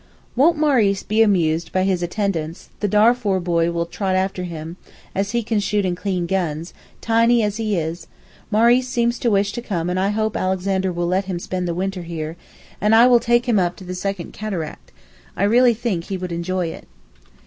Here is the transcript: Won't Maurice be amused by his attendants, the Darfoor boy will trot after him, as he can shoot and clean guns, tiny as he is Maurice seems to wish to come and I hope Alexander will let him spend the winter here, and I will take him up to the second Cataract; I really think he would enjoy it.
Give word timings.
Won't 0.35 0.57
Maurice 0.57 1.03
be 1.03 1.21
amused 1.21 1.71
by 1.71 1.83
his 1.83 2.01
attendants, 2.01 2.69
the 2.79 2.87
Darfoor 2.87 3.39
boy 3.39 3.69
will 3.69 3.85
trot 3.85 4.15
after 4.15 4.45
him, 4.45 4.77
as 5.13 5.29
he 5.29 5.43
can 5.43 5.59
shoot 5.59 5.85
and 5.85 5.95
clean 5.95 6.25
guns, 6.25 6.73
tiny 7.01 7.43
as 7.43 7.57
he 7.57 7.77
is 7.77 8.07
Maurice 8.49 8.87
seems 8.87 9.19
to 9.19 9.29
wish 9.29 9.51
to 9.51 9.61
come 9.61 9.91
and 9.91 9.99
I 9.99 10.09
hope 10.09 10.35
Alexander 10.35 10.91
will 10.91 11.05
let 11.05 11.25
him 11.25 11.37
spend 11.37 11.67
the 11.67 11.75
winter 11.75 12.01
here, 12.01 12.35
and 12.81 12.95
I 12.95 13.05
will 13.05 13.19
take 13.19 13.45
him 13.47 13.59
up 13.59 13.75
to 13.75 13.83
the 13.83 13.93
second 13.93 14.33
Cataract; 14.33 14.91
I 15.37 15.43
really 15.43 15.75
think 15.75 16.05
he 16.05 16.17
would 16.17 16.31
enjoy 16.31 16.69
it. 16.69 16.87